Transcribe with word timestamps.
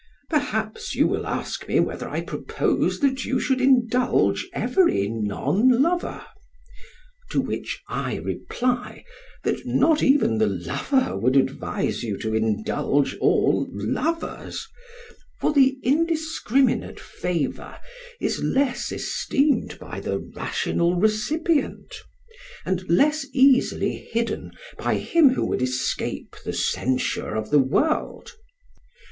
'Perhaps 0.31 0.95
you 0.95 1.05
will 1.05 1.27
ask 1.27 1.67
me 1.67 1.79
whether 1.79 2.09
I 2.09 2.21
propose 2.21 3.01
that 3.01 3.23
you 3.23 3.39
should 3.39 3.61
indulge 3.61 4.49
every 4.51 5.07
non 5.07 5.79
lover. 5.79 6.25
To 7.29 7.39
which 7.39 7.83
I 7.87 8.15
reply 8.15 9.03
that 9.43 9.63
not 9.67 10.01
even 10.01 10.39
the 10.39 10.47
lover 10.47 11.15
would 11.15 11.35
advise 11.35 12.01
you 12.01 12.17
to 12.17 12.33
indulge 12.33 13.15
all 13.17 13.67
lovers, 13.69 14.67
for 15.39 15.53
the 15.53 15.77
indiscriminate 15.83 16.99
favour 16.99 17.77
is 18.19 18.41
less 18.41 18.91
esteemed 18.91 19.77
by 19.77 19.99
the 19.99 20.17
rational 20.35 20.95
recipient, 20.95 21.93
and 22.65 22.89
less 22.89 23.27
easily 23.33 23.97
hidden 23.97 24.53
by 24.79 24.95
him 24.95 25.35
who 25.35 25.45
would 25.45 25.61
escape 25.61 26.37
the 26.43 26.53
censure 26.53 27.35
of 27.35 27.51
the 27.51 27.59
world. 27.59 28.31